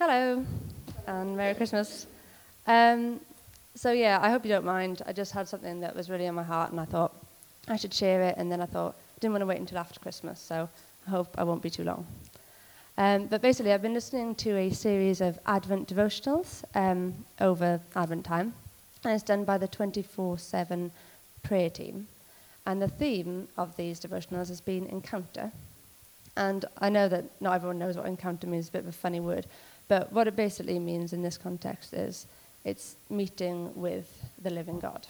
[0.00, 0.44] Hello,
[1.08, 2.06] and Merry Christmas.
[2.68, 3.18] Um,
[3.74, 5.02] so, yeah, I hope you don't mind.
[5.06, 7.16] I just had something that was really on my heart, and I thought
[7.66, 9.98] I should share it, and then I thought I didn't want to wait until after
[9.98, 10.68] Christmas, so
[11.04, 12.06] I hope I won't be too long.
[12.96, 18.24] Um, but basically, I've been listening to a series of Advent devotionals um, over Advent
[18.24, 18.54] time,
[19.02, 20.92] and it's done by the 24 7
[21.42, 22.06] prayer team.
[22.66, 25.50] And the theme of these devotionals has been encounter.
[26.36, 28.92] And I know that not everyone knows what encounter means, it's a bit of a
[28.92, 29.44] funny word,
[29.88, 32.26] but what it basically means in this context is
[32.64, 34.06] it's meeting with
[34.42, 35.06] the living God.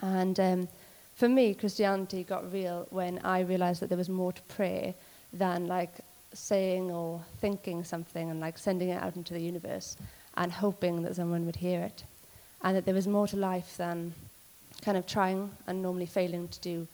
[0.00, 0.68] And um,
[1.14, 4.94] for me, Christianity got real when I realized that there was more to prayer
[5.32, 5.92] than like
[6.32, 9.96] saying or thinking something and like sending it out into the universe
[10.36, 12.04] and hoping that someone would hear it.
[12.62, 14.14] And that there was more to life than
[14.82, 16.88] kind of trying and normally failing to do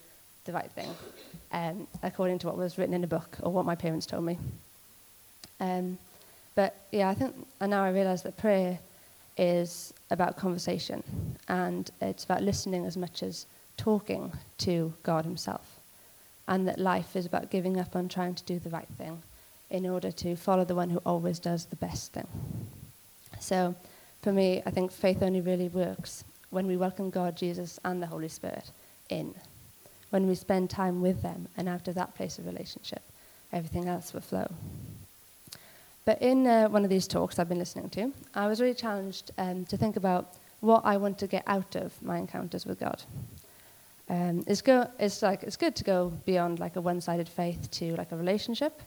[0.44, 0.88] the right thing,
[1.52, 4.38] um, according to what was written in a book or what my parents told me.
[5.60, 5.98] Um,
[6.58, 8.80] but yeah, I think, and now I realize that prayer
[9.36, 11.04] is about conversation
[11.46, 13.46] and it's about listening as much as
[13.76, 14.32] talking
[14.66, 15.78] to God Himself.
[16.48, 19.22] And that life is about giving up on trying to do the right thing
[19.70, 22.26] in order to follow the one who always does the best thing.
[23.38, 23.76] So,
[24.22, 28.08] for me, I think faith only really works when we welcome God, Jesus, and the
[28.08, 28.72] Holy Spirit
[29.10, 29.32] in.
[30.10, 33.02] When we spend time with them, and out of that place of relationship,
[33.52, 34.50] everything else will flow.
[36.08, 39.30] But in uh, one of these talks I've been listening to, I was really challenged
[39.36, 43.02] um, to think about what I want to get out of my encounters with God.
[44.08, 47.94] Um, it's, go, it's, like, it's good to go beyond like a one-sided faith to
[47.96, 48.80] like a relationship.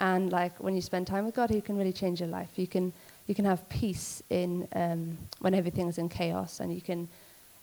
[0.00, 2.50] And like when you spend time with God, He can really change your life.
[2.56, 2.92] You can,
[3.28, 7.08] you can have peace in, um, when everything's in chaos, and you can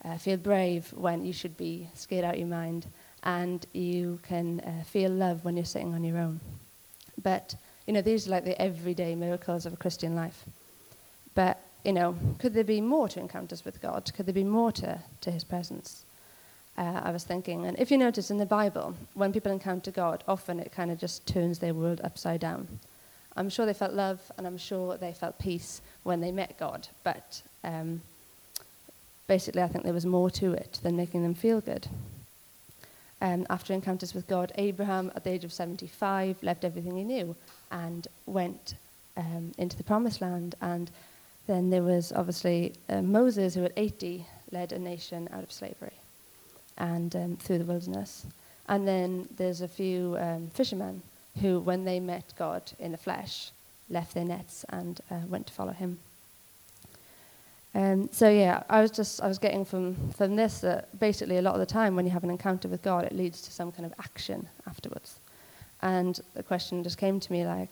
[0.05, 2.85] uh, feel brave when you should be scared out of your mind,
[3.23, 6.39] and you can uh, feel love when you're sitting on your own.
[7.21, 10.45] But you know, these are like the everyday miracles of a Christian life.
[11.35, 14.11] But, you know, could there be more to encounters with God?
[14.15, 16.03] Could there be more to, to his presence?
[16.77, 20.23] Uh, I was thinking, and if you notice in the Bible, when people encounter God,
[20.27, 22.67] often it kind of just turns their world upside down.
[23.37, 26.87] I'm sure they felt love and I'm sure they felt peace when they met God,
[27.03, 28.01] but um,
[29.27, 31.87] basically, I think there was more to it than making them feel good
[33.21, 37.35] um, after encounters with God, Abraham, at the age of 75, left everything he knew
[37.71, 38.75] and went
[39.17, 40.55] um, into the promised land.
[40.61, 40.91] And
[41.47, 45.93] then there was obviously uh, Moses, who at 80 led a nation out of slavery
[46.77, 48.25] and um, through the wilderness.
[48.67, 51.01] And then there's a few um, fishermen
[51.41, 53.51] who, when they met God in the flesh,
[53.89, 55.99] left their nets and uh, went to follow him.
[57.75, 61.41] Um, so yeah, I was just I was getting from from this that basically a
[61.41, 63.71] lot of the time when you have an encounter with God, it leads to some
[63.73, 65.19] kind of action afterwards.
[65.81, 67.69] And the question just came to me like,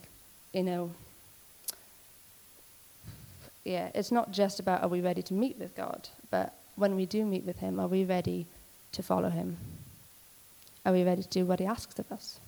[0.53, 0.91] you know,
[3.63, 7.05] yeah, it's not just about are we ready to meet with God, but when we
[7.05, 8.45] do meet with Him, are we ready
[8.91, 9.57] to follow Him?
[10.85, 12.39] Are we ready to do what He asks of us?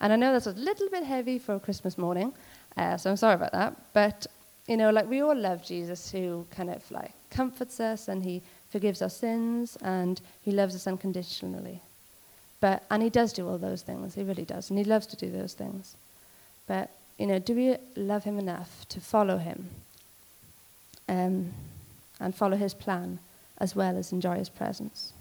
[0.00, 2.32] And I know that's a little bit heavy for Christmas morning,
[2.76, 3.74] uh, so I'm sorry about that.
[3.92, 4.26] But
[4.68, 8.42] you know, like we all love Jesus who kind of like comforts us and he
[8.70, 11.80] forgives our sins and he loves us unconditionally.
[12.60, 15.16] But and he does do all those things, he really does, and he loves to
[15.16, 15.94] do those things.
[16.66, 19.68] But you know, do we love him enough to follow him
[21.08, 21.52] um,
[22.20, 23.18] and follow his plan
[23.58, 25.12] as well as enjoy his presence?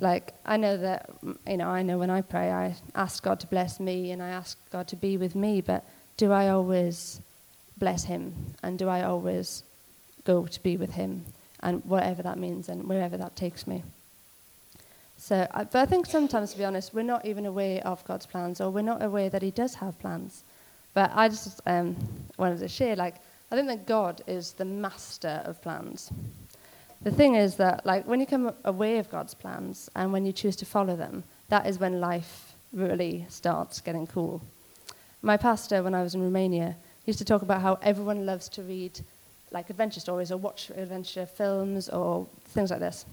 [0.00, 1.10] Like I know that
[1.46, 4.28] you know, I know when I pray, I ask God to bless me and I
[4.28, 5.84] ask God to be with me, but
[6.16, 7.20] do I always
[7.78, 8.54] bless him?
[8.62, 9.62] And do I always
[10.24, 11.24] go to be with him?
[11.60, 13.82] And whatever that means and wherever that takes me.
[15.22, 18.60] So, but I think sometimes, to be honest, we're not even aware of God's plans
[18.60, 20.42] or we're not aware that he does have plans.
[20.94, 21.96] But I just um,
[22.38, 23.20] wanted to share, like,
[23.52, 26.10] I think that God is the master of plans.
[27.02, 30.32] The thing is that, like, when you come aware of God's plans and when you
[30.32, 34.42] choose to follow them, that is when life really starts getting cool.
[35.22, 36.74] My pastor, when I was in Romania,
[37.06, 38.98] used to talk about how everyone loves to read
[39.52, 43.04] like adventure stories or watch adventure films or things like this.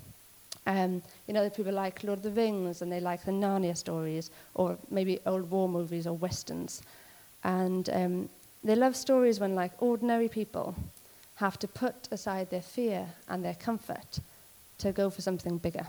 [0.67, 4.29] Um, you know, people like Lord of the Rings and they like the Narnia stories
[4.53, 6.81] or maybe old war movies or westerns.
[7.43, 8.29] And um,
[8.63, 10.75] they love stories when like ordinary people
[11.35, 14.19] have to put aside their fear and their comfort
[14.79, 15.85] to go for something bigger,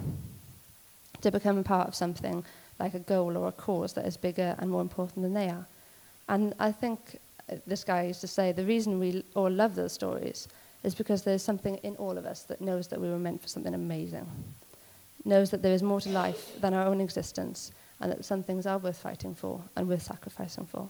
[1.21, 2.45] to become a part of something
[2.79, 5.67] like a goal or a cause that is bigger and more important than they are.
[6.29, 7.19] And I think
[7.67, 10.49] this guy used to say, the reason we all love those stories
[10.83, 13.49] is because there's something in all of us that knows that we were meant for
[13.49, 14.27] something amazing,
[15.25, 18.67] knows that there is more to life than our own existence, and that some things
[18.67, 20.89] are worth fighting for and worth sacrificing for.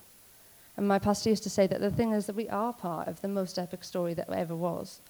[0.77, 3.21] And my pastor used to say that the thing is that we are part of
[3.21, 5.01] the most epic story that ever was.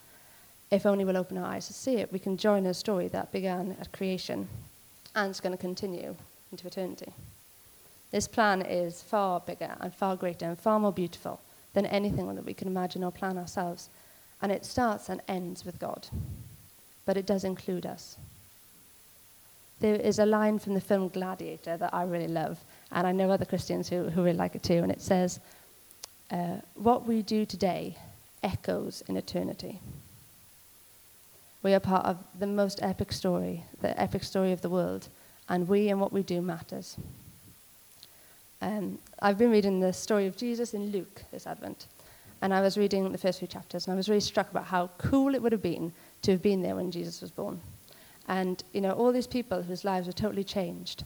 [0.70, 3.32] If only we'll open our eyes to see it, we can join a story that
[3.32, 4.48] began at creation
[5.14, 6.16] and is going to continue
[6.50, 7.12] into eternity.
[8.10, 11.40] This plan is far bigger and far greater and far more beautiful
[11.74, 13.88] than anything that we can imagine or plan ourselves.
[14.42, 16.08] And it starts and ends with God.
[17.04, 18.16] But it does include us.
[19.80, 22.58] There is a line from the film Gladiator that I really love,
[22.92, 25.40] and I know other Christians who, who really like it too, and it says,
[26.30, 27.96] uh, What we do today
[28.42, 29.80] echoes in eternity.
[31.62, 35.08] We are part of the most epic story, the epic story of the world,
[35.48, 36.96] and we and what we do matters.
[38.62, 41.86] Um, I've been reading the story of Jesus in Luke this Advent,
[42.42, 44.90] and I was reading the first few chapters, and I was really struck about how
[44.98, 45.92] cool it would have been
[46.22, 47.60] to have been there when Jesus was born.
[48.30, 51.02] And, you know, all these people whose lives were totally changed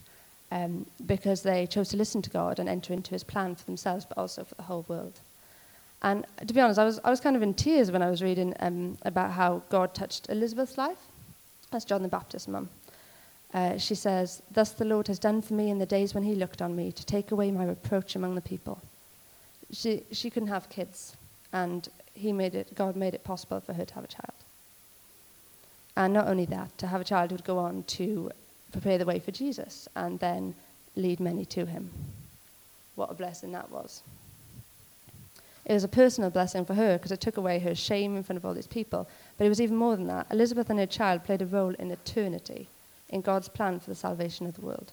[0.51, 4.05] um, because they chose to listen to God and enter into his plan for themselves,
[4.05, 5.19] but also for the whole world.
[6.03, 8.21] And to be honest, I was, I was kind of in tears when I was
[8.21, 10.99] reading um, about how God touched Elizabeth's life.
[11.71, 12.69] That's John the Baptist's mum.
[13.55, 16.35] Uh, she says, Thus the Lord has done for me in the days when he
[16.35, 18.79] looked on me to take away my reproach among the people.
[19.71, 21.17] She, she couldn't have kids,
[21.51, 24.44] and he made it, God made it possible for her to have a child.
[25.97, 28.31] And not only that, to have a child who would go on to
[28.71, 30.53] prepare the way for Jesus and then
[30.95, 31.89] lead many to him.
[32.95, 34.01] What a blessing that was.
[35.65, 38.37] It was a personal blessing for her because it took away her shame in front
[38.37, 39.07] of all these people.
[39.37, 40.27] But it was even more than that.
[40.31, 42.67] Elizabeth and her child played a role in eternity
[43.09, 44.91] in God's plan for the salvation of the world.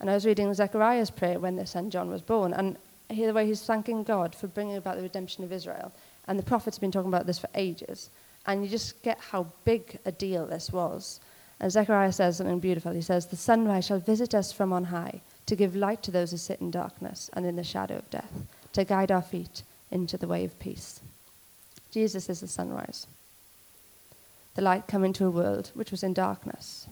[0.00, 2.76] And I was reading Zechariah's prayer when their son John was born, and
[3.08, 5.92] hear the way he's thanking God for bringing about the redemption of Israel.
[6.26, 8.10] And the prophets have been talking about this for ages.
[8.46, 11.20] And you just get how big a deal this was.
[11.60, 12.92] And Zechariah says something beautiful.
[12.92, 16.30] He says, The sunrise shall visit us from on high to give light to those
[16.30, 18.32] who sit in darkness and in the shadow of death,
[18.72, 21.00] to guide our feet into the way of peace.
[21.90, 23.06] Jesus is the sunrise.
[24.54, 26.86] The light come into a world which was in darkness.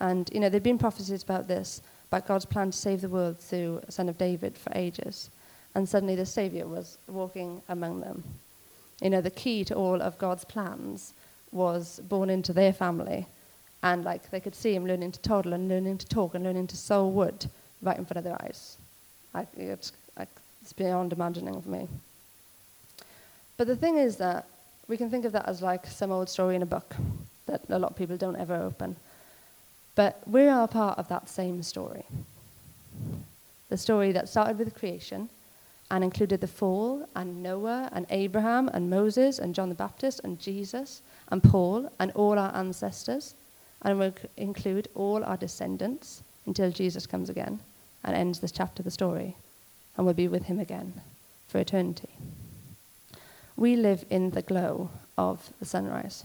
[0.00, 3.38] And, you know, there'd been prophecies about this, about God's plan to save the world
[3.38, 5.30] through a son of David for ages.
[5.74, 8.22] And suddenly the Savior was walking among them.
[9.00, 11.12] You know, the key to all of God's plans
[11.52, 13.26] was born into their family.
[13.82, 16.68] And like they could see him learning to toddle and learning to talk and learning
[16.68, 17.46] to sew wood
[17.82, 18.78] right in front of their eyes.
[19.34, 19.92] I, it's,
[20.62, 21.88] it's beyond imagining for me.
[23.56, 24.46] But the thing is that
[24.88, 26.96] we can think of that as like some old story in a book
[27.46, 28.96] that a lot of people don't ever open.
[29.94, 32.04] But we are part of that same story.
[33.68, 35.28] The story that started with creation
[35.90, 40.38] and included the fall and Noah and Abraham and Moses and John the Baptist and
[40.38, 43.34] Jesus and Paul and all our ancestors
[43.82, 47.60] and will include all our descendants until Jesus comes again
[48.02, 49.36] and ends this chapter of the story
[49.96, 50.94] and we'll be with him again
[51.48, 52.08] for eternity.
[53.56, 56.24] We live in the glow of the sunrise.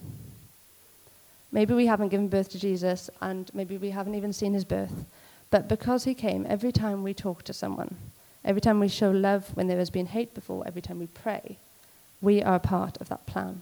[1.51, 5.05] Maybe we haven't given birth to Jesus and maybe we haven't even seen his birth,
[5.51, 7.97] but because he came, every time we talk to someone,
[8.43, 11.57] Every time we show love when there has been hate before, every time we pray,
[12.21, 13.61] we are a part of that plan.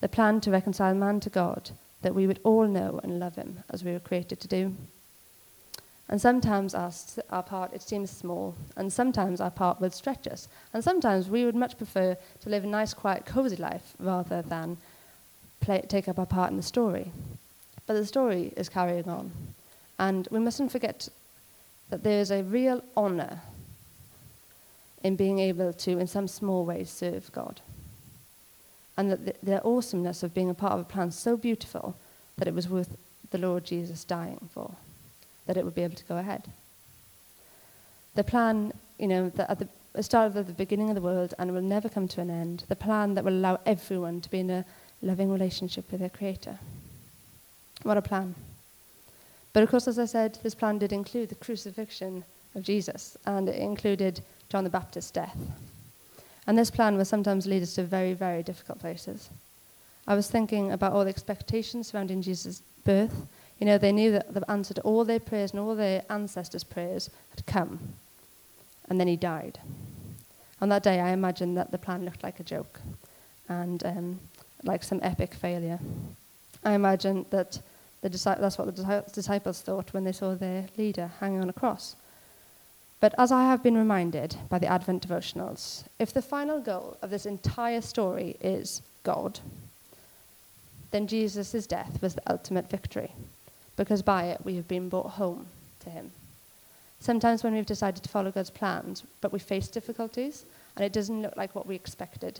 [0.00, 1.70] The plan to reconcile man to God,
[2.02, 4.74] that we would all know and love him as we were created to do.
[6.08, 6.92] And sometimes our,
[7.30, 10.48] our part, it seems small, and sometimes our part would stretch us.
[10.74, 14.76] And sometimes we would much prefer to live a nice, quiet, cozy life rather than
[15.60, 17.12] play, take up our part in the story.
[17.86, 19.30] But the story is carrying on.
[19.98, 21.08] And we mustn't forget
[21.90, 23.40] that there is a real honor
[25.02, 27.60] in being able to, in some small ways, serve God.
[28.96, 31.96] And that the, the awesomeness of being a part of a plan so beautiful
[32.36, 32.96] that it was worth
[33.30, 34.72] the Lord Jesus dying for,
[35.46, 36.44] that it would be able to go ahead.
[38.14, 39.58] The plan, you know, that at
[39.94, 42.64] the start of the beginning of the world and will never come to an end,
[42.68, 44.64] the plan that will allow everyone to be in a
[45.00, 46.58] loving relationship with their Creator.
[47.82, 48.34] What a plan.
[49.52, 53.48] But of course, as I said, this plan did include the crucifixion of Jesus, and
[53.48, 55.36] it included John the Baptist's death.
[56.46, 59.30] And this plan will sometimes lead us to very, very difficult places.
[60.06, 63.26] I was thinking about all the expectations surrounding Jesus' birth.
[63.60, 66.64] You know, they knew that the answer to all their prayers and all their ancestors'
[66.64, 67.78] prayers had come.
[68.88, 69.60] And then he died.
[70.60, 72.80] On that day, I imagined that the plan looked like a joke
[73.48, 74.20] and um,
[74.64, 75.78] like some epic failure.
[76.64, 77.60] I imagined that
[78.00, 81.94] the, that's what the disciples thought when they saw their leader hanging on a cross.
[83.02, 87.10] But as I have been reminded by the Advent devotionals, if the final goal of
[87.10, 89.40] this entire story is God,
[90.92, 93.10] then Jesus' death was the ultimate victory,
[93.76, 95.46] because by it we have been brought home
[95.80, 96.12] to him.
[97.00, 100.44] Sometimes when we've decided to follow God's plans, but we face difficulties
[100.76, 102.38] and it doesn't look like what we expected,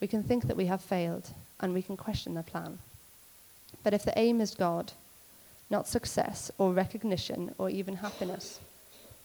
[0.00, 2.78] we can think that we have failed and we can question the plan.
[3.82, 4.92] But if the aim is God,
[5.68, 8.60] not success or recognition or even happiness,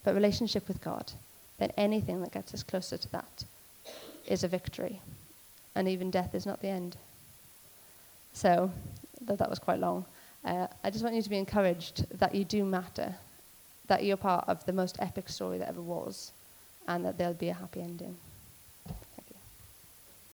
[0.05, 1.11] but relationship with God,
[1.57, 3.43] then anything that gets us closer to that
[4.27, 5.01] is a victory.
[5.73, 6.95] And even death is not the end.
[8.31, 8.71] So,
[9.21, 10.05] that, that was quite long.
[10.45, 13.15] Uh, I just want you to be encouraged that you do matter,
[13.87, 16.31] that you're part of the most epic story that ever was,
[16.87, 18.15] and that there'll be a happy ending.